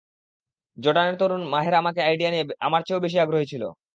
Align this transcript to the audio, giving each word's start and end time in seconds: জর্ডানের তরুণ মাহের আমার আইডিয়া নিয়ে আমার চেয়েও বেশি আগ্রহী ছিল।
জর্ডানের 0.77 1.15
তরুণ 1.19 1.41
মাহের 1.51 1.75
আমার 1.75 1.93
আইডিয়া 2.01 2.31
নিয়ে 2.31 2.45
আমার 2.59 2.81
চেয়েও 2.83 3.03
বেশি 3.05 3.17
আগ্রহী 3.19 3.45
ছিল। 3.51 3.63